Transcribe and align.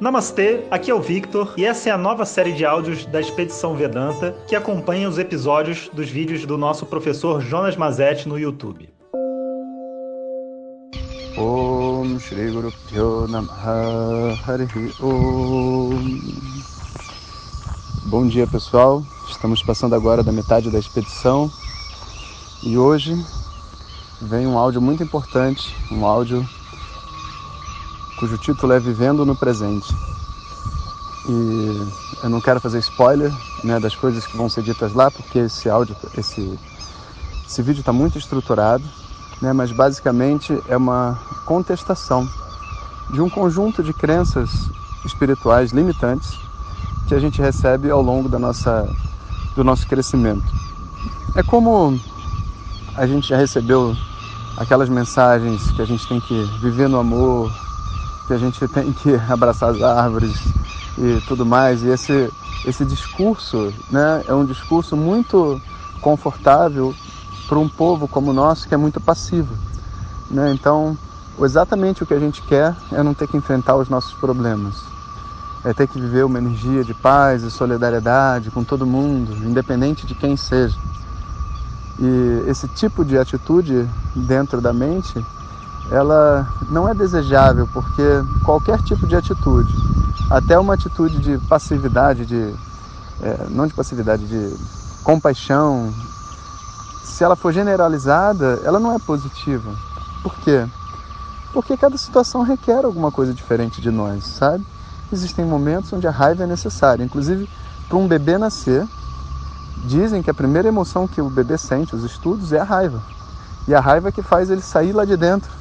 Namastê, 0.00 0.64
aqui 0.70 0.92
é 0.92 0.94
o 0.94 1.00
Victor 1.00 1.54
e 1.56 1.64
essa 1.64 1.88
é 1.88 1.92
a 1.92 1.98
nova 1.98 2.24
série 2.24 2.52
de 2.52 2.64
áudios 2.64 3.04
da 3.06 3.20
Expedição 3.20 3.74
Vedanta 3.74 4.32
que 4.46 4.54
acompanha 4.54 5.08
os 5.08 5.18
episódios 5.18 5.90
dos 5.92 6.08
vídeos 6.08 6.46
do 6.46 6.56
nosso 6.56 6.86
professor 6.86 7.40
Jonas 7.40 7.76
Mazetti 7.76 8.28
no 8.28 8.38
YouTube. 8.38 8.88
Om 11.36 12.16
Shri 12.20 12.48
Guru 12.52 12.72
Om. 15.00 15.90
Bom 18.06 18.28
dia 18.28 18.46
pessoal, 18.46 19.02
estamos 19.28 19.64
passando 19.64 19.96
agora 19.96 20.22
da 20.22 20.30
metade 20.30 20.70
da 20.70 20.78
expedição. 20.78 21.50
E 22.62 22.78
hoje 22.78 23.16
vem 24.22 24.46
um 24.46 24.56
áudio 24.56 24.80
muito 24.80 25.02
importante, 25.02 25.74
um 25.90 26.06
áudio 26.06 26.48
cujo 28.18 28.36
título 28.36 28.72
é 28.72 28.80
Vivendo 28.80 29.24
no 29.24 29.36
Presente. 29.36 29.94
E 31.28 31.88
eu 32.24 32.28
não 32.28 32.40
quero 32.40 32.60
fazer 32.60 32.78
spoiler 32.80 33.32
né, 33.62 33.78
das 33.78 33.94
coisas 33.94 34.26
que 34.26 34.36
vão 34.36 34.48
ser 34.48 34.62
ditas 34.62 34.92
lá, 34.92 35.08
porque 35.08 35.38
esse 35.38 35.70
áudio, 35.70 35.94
esse, 36.16 36.58
esse 37.46 37.62
vídeo 37.62 37.80
está 37.80 37.92
muito 37.92 38.18
estruturado, 38.18 38.82
né, 39.40 39.52
mas 39.52 39.70
basicamente 39.70 40.60
é 40.68 40.76
uma 40.76 41.16
contestação 41.46 42.28
de 43.10 43.20
um 43.20 43.30
conjunto 43.30 43.82
de 43.84 43.92
crenças 43.92 44.50
espirituais 45.04 45.70
limitantes 45.70 46.36
que 47.06 47.14
a 47.14 47.20
gente 47.20 47.40
recebe 47.40 47.88
ao 47.88 48.02
longo 48.02 48.28
da 48.28 48.38
nossa, 48.38 48.84
do 49.54 49.62
nosso 49.62 49.86
crescimento. 49.86 50.44
É 51.36 51.42
como 51.42 51.98
a 52.96 53.06
gente 53.06 53.28
já 53.28 53.36
recebeu 53.36 53.96
aquelas 54.56 54.88
mensagens 54.88 55.70
que 55.70 55.80
a 55.80 55.84
gente 55.84 56.06
tem 56.08 56.20
que 56.20 56.42
viver 56.60 56.88
no 56.88 56.98
amor, 56.98 57.67
que 58.28 58.34
a 58.34 58.38
gente 58.38 58.68
tem 58.68 58.92
que 58.92 59.14
abraçar 59.28 59.70
as 59.70 59.82
árvores 59.82 60.36
e 60.98 61.20
tudo 61.26 61.44
mais. 61.44 61.82
E 61.82 61.88
esse, 61.88 62.30
esse 62.64 62.84
discurso 62.84 63.72
né, 63.90 64.22
é 64.28 64.34
um 64.34 64.44
discurso 64.44 64.94
muito 64.94 65.60
confortável 66.02 66.94
para 67.48 67.58
um 67.58 67.68
povo 67.68 68.06
como 68.06 68.30
o 68.30 68.34
nosso 68.34 68.68
que 68.68 68.74
é 68.74 68.76
muito 68.76 69.00
passivo. 69.00 69.56
Né? 70.30 70.52
Então, 70.52 70.96
exatamente 71.40 72.02
o 72.02 72.06
que 72.06 72.12
a 72.12 72.20
gente 72.20 72.42
quer 72.42 72.76
é 72.92 73.02
não 73.02 73.14
ter 73.14 73.26
que 73.26 73.36
enfrentar 73.36 73.76
os 73.76 73.88
nossos 73.88 74.12
problemas. 74.12 74.76
É 75.64 75.72
ter 75.72 75.88
que 75.88 75.98
viver 75.98 76.24
uma 76.24 76.38
energia 76.38 76.84
de 76.84 76.94
paz 76.94 77.42
e 77.42 77.50
solidariedade 77.50 78.50
com 78.50 78.62
todo 78.62 78.86
mundo, 78.86 79.34
independente 79.44 80.06
de 80.06 80.14
quem 80.14 80.36
seja. 80.36 80.76
E 81.98 82.44
esse 82.46 82.68
tipo 82.68 83.04
de 83.04 83.18
atitude 83.18 83.88
dentro 84.14 84.60
da 84.60 84.72
mente 84.72 85.24
ela 85.90 86.46
não 86.70 86.88
é 86.88 86.94
desejável, 86.94 87.66
porque 87.72 88.02
qualquer 88.44 88.80
tipo 88.82 89.06
de 89.06 89.16
atitude, 89.16 89.72
até 90.30 90.58
uma 90.58 90.74
atitude 90.74 91.18
de 91.18 91.38
passividade, 91.46 92.26
de, 92.26 92.54
é, 93.22 93.46
não 93.50 93.66
de 93.66 93.74
passividade, 93.74 94.26
de 94.26 94.54
compaixão, 95.02 95.92
se 97.04 97.24
ela 97.24 97.34
for 97.34 97.52
generalizada, 97.52 98.60
ela 98.64 98.78
não 98.78 98.92
é 98.92 98.98
positiva. 98.98 99.74
Por 100.22 100.34
quê? 100.40 100.66
Porque 101.52 101.76
cada 101.76 101.96
situação 101.96 102.42
requer 102.42 102.84
alguma 102.84 103.10
coisa 103.10 103.32
diferente 103.32 103.80
de 103.80 103.90
nós, 103.90 104.24
sabe? 104.24 104.64
Existem 105.10 105.44
momentos 105.44 105.92
onde 105.92 106.06
a 106.06 106.10
raiva 106.10 106.44
é 106.44 106.46
necessária, 106.46 107.02
inclusive 107.02 107.48
para 107.88 107.96
um 107.96 108.06
bebê 108.06 108.36
nascer, 108.36 108.86
dizem 109.86 110.22
que 110.22 110.28
a 110.28 110.34
primeira 110.34 110.68
emoção 110.68 111.08
que 111.08 111.22
o 111.22 111.30
bebê 111.30 111.56
sente, 111.56 111.96
os 111.96 112.04
estudos, 112.04 112.52
é 112.52 112.60
a 112.60 112.64
raiva. 112.64 113.02
E 113.66 113.74
a 113.74 113.80
raiva 113.80 114.12
que 114.12 114.22
faz 114.22 114.50
ele 114.50 114.60
sair 114.60 114.92
lá 114.92 115.06
de 115.06 115.16
dentro 115.16 115.57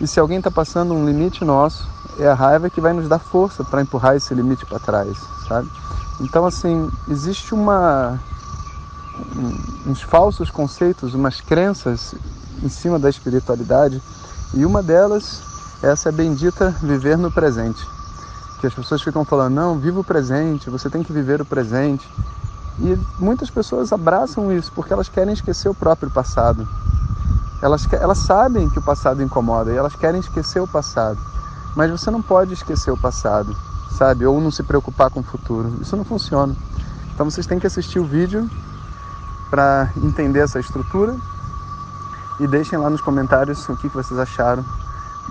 e 0.00 0.06
se 0.06 0.18
alguém 0.18 0.38
está 0.38 0.50
passando 0.50 0.94
um 0.94 1.04
limite 1.04 1.44
nosso, 1.44 1.86
é 2.18 2.26
a 2.26 2.34
raiva 2.34 2.70
que 2.70 2.80
vai 2.80 2.92
nos 2.92 3.08
dar 3.08 3.18
força 3.18 3.62
para 3.62 3.82
empurrar 3.82 4.16
esse 4.16 4.32
limite 4.34 4.64
para 4.64 4.78
trás, 4.78 5.18
sabe? 5.46 5.68
Então, 6.20 6.46
assim, 6.46 6.90
existe 7.08 7.54
uma 7.54 8.18
uns 9.86 10.00
falsos 10.00 10.50
conceitos, 10.50 11.14
umas 11.14 11.40
crenças 11.40 12.14
em 12.62 12.68
cima 12.68 12.98
da 12.98 13.10
espiritualidade, 13.10 14.00
e 14.54 14.64
uma 14.64 14.82
delas 14.82 15.42
é 15.82 15.88
essa 15.88 16.10
bendita 16.10 16.70
viver 16.82 17.16
no 17.16 17.30
presente. 17.30 17.86
Que 18.60 18.66
as 18.66 18.74
pessoas 18.74 19.02
ficam 19.02 19.24
falando, 19.24 19.54
não, 19.54 19.78
viva 19.78 20.00
o 20.00 20.04
presente, 20.04 20.68
você 20.68 20.90
tem 20.90 21.02
que 21.02 21.12
viver 21.12 21.40
o 21.40 21.46
presente. 21.46 22.06
E 22.78 22.98
muitas 23.18 23.50
pessoas 23.50 23.92
abraçam 23.92 24.52
isso 24.52 24.70
porque 24.74 24.92
elas 24.92 25.08
querem 25.08 25.32
esquecer 25.32 25.68
o 25.68 25.74
próprio 25.74 26.10
passado. 26.10 26.66
Elas, 27.62 27.86
elas 27.92 28.18
sabem 28.18 28.68
que 28.68 28.78
o 28.78 28.82
passado 28.82 29.22
incomoda 29.22 29.72
e 29.72 29.76
elas 29.76 29.94
querem 29.94 30.20
esquecer 30.20 30.60
o 30.60 30.66
passado. 30.66 31.18
Mas 31.76 31.90
você 31.90 32.10
não 32.10 32.22
pode 32.22 32.54
esquecer 32.54 32.90
o 32.90 32.96
passado, 32.96 33.54
sabe? 33.96 34.26
Ou 34.26 34.40
não 34.40 34.50
se 34.50 34.62
preocupar 34.62 35.10
com 35.10 35.20
o 35.20 35.24
futuro. 35.24 35.72
Isso 35.80 35.96
não 35.96 36.04
funciona. 36.04 36.56
Então 37.14 37.30
vocês 37.30 37.46
têm 37.46 37.58
que 37.58 37.66
assistir 37.66 37.98
o 37.98 38.04
vídeo 38.04 38.48
para 39.50 39.90
entender 39.96 40.40
essa 40.40 40.58
estrutura 40.58 41.14
e 42.38 42.46
deixem 42.46 42.78
lá 42.78 42.88
nos 42.88 43.00
comentários 43.00 43.68
o 43.68 43.76
que 43.76 43.88
vocês 43.88 44.18
acharam 44.18 44.64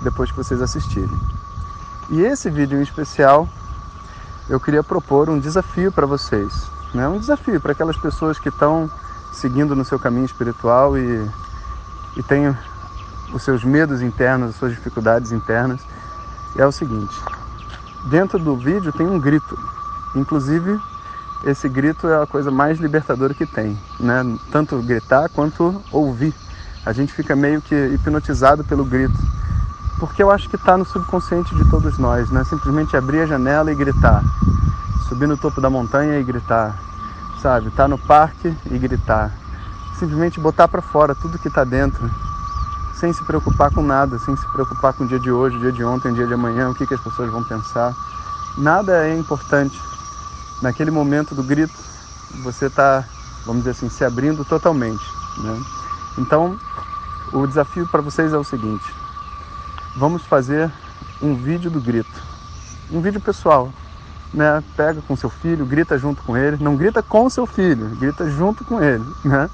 depois 0.02 0.30
que 0.30 0.36
vocês 0.36 0.62
assistirem. 0.62 1.18
E 2.10 2.20
esse 2.20 2.48
vídeo 2.48 2.78
em 2.78 2.82
especial, 2.82 3.48
eu 4.48 4.60
queria 4.60 4.82
propor 4.82 5.28
um 5.28 5.38
desafio 5.38 5.90
para 5.90 6.06
vocês. 6.06 6.70
Né? 6.94 7.08
Um 7.08 7.18
desafio 7.18 7.60
para 7.60 7.72
aquelas 7.72 7.96
pessoas 7.96 8.38
que 8.38 8.48
estão 8.48 8.90
seguindo 9.32 9.74
no 9.76 9.84
seu 9.84 9.98
caminho 9.98 10.24
espiritual 10.24 10.96
e 10.96 11.28
e 12.16 12.22
tem 12.22 12.54
os 13.32 13.42
seus 13.42 13.64
medos 13.64 14.02
internos, 14.02 14.50
as 14.50 14.56
suas 14.56 14.72
dificuldades 14.72 15.32
internas. 15.32 15.80
É 16.56 16.66
o 16.66 16.72
seguinte: 16.72 17.14
dentro 18.10 18.38
do 18.38 18.56
vídeo 18.56 18.92
tem 18.92 19.06
um 19.06 19.20
grito. 19.20 19.58
Inclusive, 20.14 20.78
esse 21.44 21.68
grito 21.68 22.08
é 22.08 22.22
a 22.22 22.26
coisa 22.26 22.50
mais 22.50 22.78
libertadora 22.78 23.32
que 23.32 23.46
tem, 23.46 23.78
né? 23.98 24.24
Tanto 24.50 24.82
gritar 24.82 25.28
quanto 25.28 25.82
ouvir. 25.92 26.34
A 26.84 26.92
gente 26.92 27.12
fica 27.12 27.36
meio 27.36 27.60
que 27.60 27.74
hipnotizado 27.74 28.64
pelo 28.64 28.84
grito. 28.84 29.16
Porque 29.98 30.22
eu 30.22 30.30
acho 30.30 30.48
que 30.48 30.56
está 30.56 30.78
no 30.78 30.84
subconsciente 30.84 31.54
de 31.54 31.68
todos 31.70 31.98
nós, 31.98 32.30
né? 32.30 32.42
Simplesmente 32.44 32.96
abrir 32.96 33.20
a 33.20 33.26
janela 33.26 33.70
e 33.70 33.74
gritar. 33.74 34.24
Subir 35.08 35.28
no 35.28 35.36
topo 35.36 35.60
da 35.60 35.68
montanha 35.68 36.18
e 36.18 36.24
gritar. 36.24 36.74
Sabe? 37.42 37.70
Tá 37.70 37.86
no 37.86 37.98
parque 37.98 38.54
e 38.70 38.78
gritar 38.78 39.30
simplesmente 40.00 40.40
botar 40.40 40.66
para 40.66 40.80
fora 40.80 41.14
tudo 41.14 41.38
que 41.38 41.48
está 41.48 41.62
dentro, 41.62 42.10
sem 42.98 43.12
se 43.12 43.22
preocupar 43.24 43.70
com 43.70 43.82
nada, 43.82 44.18
sem 44.18 44.34
se 44.34 44.46
preocupar 44.50 44.94
com 44.94 45.04
o 45.04 45.06
dia 45.06 45.20
de 45.20 45.30
hoje, 45.30 45.56
o 45.56 45.60
dia 45.60 45.72
de 45.72 45.84
ontem, 45.84 46.10
o 46.10 46.14
dia 46.14 46.26
de 46.26 46.32
amanhã, 46.32 46.70
o 46.70 46.74
que, 46.74 46.86
que 46.86 46.94
as 46.94 47.00
pessoas 47.00 47.30
vão 47.30 47.44
pensar. 47.44 47.94
Nada 48.56 49.06
é 49.06 49.16
importante. 49.16 49.78
Naquele 50.62 50.90
momento 50.90 51.34
do 51.34 51.42
grito, 51.42 51.74
você 52.42 52.66
está, 52.66 53.04
vamos 53.44 53.62
dizer 53.62 53.72
assim, 53.72 53.90
se 53.90 54.04
abrindo 54.04 54.44
totalmente. 54.44 55.04
Né? 55.38 55.62
Então, 56.18 56.58
o 57.32 57.46
desafio 57.46 57.86
para 57.86 58.00
vocês 58.00 58.32
é 58.32 58.38
o 58.38 58.44
seguinte: 58.44 58.84
vamos 59.96 60.22
fazer 60.22 60.70
um 61.22 61.34
vídeo 61.34 61.70
do 61.70 61.80
grito, 61.80 62.22
um 62.90 63.00
vídeo 63.00 63.20
pessoal. 63.20 63.70
Né? 64.32 64.62
Pega 64.76 65.02
com 65.02 65.16
seu 65.16 65.28
filho, 65.28 65.66
grita 65.66 65.98
junto 65.98 66.22
com 66.22 66.36
ele, 66.36 66.62
não 66.62 66.76
grita 66.76 67.02
com 67.02 67.28
seu 67.28 67.46
filho, 67.46 67.88
grita 67.96 68.30
junto 68.30 68.64
com 68.64 68.80
ele, 68.80 69.04
né? 69.24 69.50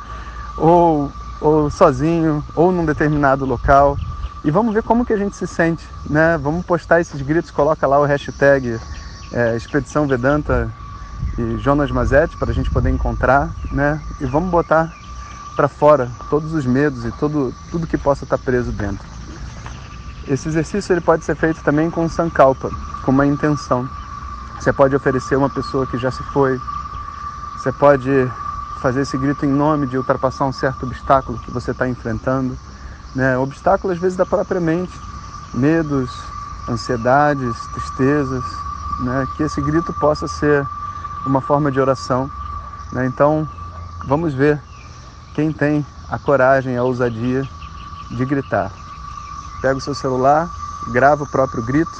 Ou, 0.56 1.10
ou 1.40 1.70
sozinho, 1.70 2.44
ou 2.54 2.72
num 2.72 2.84
determinado 2.84 3.44
local. 3.44 3.98
E 4.44 4.50
vamos 4.50 4.72
ver 4.72 4.82
como 4.82 5.04
que 5.04 5.12
a 5.12 5.16
gente 5.16 5.36
se 5.36 5.46
sente, 5.46 5.86
né? 6.08 6.38
Vamos 6.38 6.64
postar 6.64 7.00
esses 7.00 7.20
gritos, 7.20 7.50
coloca 7.50 7.86
lá 7.86 7.98
o 7.98 8.04
hashtag 8.04 8.78
é, 9.32 9.56
Expedição 9.56 10.06
Vedanta 10.06 10.70
e 11.38 11.58
Jonas 11.58 11.90
Mazetti 11.90 12.36
para 12.36 12.50
a 12.50 12.54
gente 12.54 12.70
poder 12.70 12.90
encontrar, 12.90 13.50
né? 13.72 14.00
E 14.20 14.26
vamos 14.26 14.50
botar 14.50 14.92
para 15.56 15.68
fora 15.68 16.08
todos 16.30 16.52
os 16.52 16.64
medos 16.66 17.04
e 17.04 17.10
todo, 17.12 17.52
tudo 17.70 17.86
que 17.86 17.98
possa 17.98 18.24
estar 18.24 18.38
preso 18.38 18.70
dentro. 18.70 19.04
Esse 20.28 20.48
exercício 20.48 20.92
ele 20.92 21.00
pode 21.00 21.24
ser 21.24 21.34
feito 21.36 21.62
também 21.62 21.90
com 21.90 22.08
sankalpa, 22.08 22.70
com 23.04 23.10
uma 23.10 23.26
intenção. 23.26 23.88
Você 24.58 24.72
pode 24.72 24.94
oferecer 24.94 25.36
uma 25.36 25.50
pessoa 25.50 25.86
que 25.86 25.98
já 25.98 26.10
se 26.10 26.22
foi. 26.32 26.60
Você 27.56 27.72
pode 27.72 28.10
fazer 28.80 29.02
esse 29.02 29.16
grito 29.16 29.44
em 29.44 29.50
nome 29.50 29.86
de 29.86 29.96
ultrapassar 29.96 30.44
um 30.44 30.52
certo 30.52 30.84
obstáculo 30.84 31.38
que 31.38 31.50
você 31.50 31.70
está 31.70 31.88
enfrentando. 31.88 32.56
Né? 33.14 33.36
Obstáculo 33.38 33.92
às 33.92 33.98
vezes 33.98 34.16
da 34.16 34.26
própria 34.26 34.60
mente, 34.60 34.92
medos, 35.54 36.10
ansiedades, 36.68 37.56
tristezas. 37.72 38.44
Né? 39.00 39.26
Que 39.36 39.44
esse 39.44 39.60
grito 39.60 39.92
possa 39.94 40.28
ser 40.28 40.66
uma 41.24 41.40
forma 41.40 41.70
de 41.70 41.80
oração. 41.80 42.30
Né? 42.92 43.06
Então, 43.06 43.48
vamos 44.06 44.34
ver 44.34 44.60
quem 45.34 45.52
tem 45.52 45.84
a 46.10 46.18
coragem, 46.18 46.76
a 46.76 46.82
ousadia 46.82 47.42
de 48.10 48.24
gritar. 48.24 48.70
Pega 49.60 49.76
o 49.76 49.80
seu 49.80 49.94
celular, 49.94 50.48
grava 50.92 51.24
o 51.24 51.28
próprio 51.28 51.62
grito, 51.62 51.90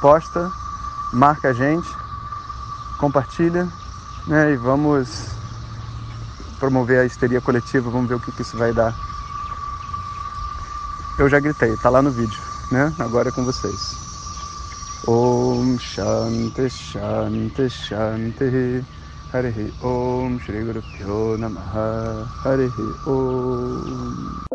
posta, 0.00 0.50
marca 1.12 1.48
a 1.48 1.52
gente, 1.52 1.88
compartilha 2.98 3.68
né? 4.26 4.52
e 4.52 4.56
vamos 4.56 5.41
promover 6.62 7.00
a 7.00 7.04
histeria 7.04 7.40
coletiva, 7.40 7.90
vamos 7.90 8.08
ver 8.08 8.14
o 8.14 8.20
que, 8.20 8.30
que 8.30 8.42
isso 8.42 8.56
vai 8.56 8.72
dar. 8.72 8.94
Eu 11.18 11.28
já 11.28 11.40
gritei, 11.40 11.76
tá 11.78 11.90
lá 11.90 12.00
no 12.00 12.12
vídeo, 12.12 12.38
né? 12.70 12.94
Agora 13.00 13.30
é 13.30 13.32
com 13.32 13.44
vocês. 13.44 15.02
Om 15.08 15.76
Shanti 15.76 16.70
Shanti 16.70 17.68
Shanti 17.68 18.84
Harihi 19.32 19.74
Om 19.82 20.38
Shri 20.38 20.62
Guru 20.62 20.80
Pyo 20.96 21.36
Namaha 21.36 22.24
Harihi 22.44 22.94
Om 23.08 24.51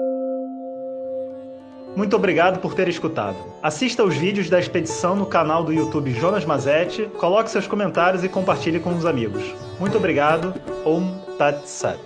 muito 1.97 2.15
obrigado 2.15 2.59
por 2.59 2.75
ter 2.75 2.87
escutado. 2.87 3.35
Assista 3.61 4.03
os 4.03 4.15
vídeos 4.15 4.51
da 4.51 4.59
expedição 4.59 5.15
no 5.15 5.25
canal 5.25 5.63
do 5.63 5.73
YouTube 5.73 6.13
Jonas 6.13 6.45
Mazetti, 6.45 7.09
coloque 7.17 7.49
seus 7.49 7.65
comentários 7.65 8.23
e 8.23 8.29
compartilhe 8.29 8.79
com 8.79 8.95
os 8.95 9.03
amigos. 9.03 9.43
Muito 9.79 9.97
obrigado. 9.97 10.53
Om 10.85 11.17
Tat 11.39 11.65
Sat. 11.65 11.97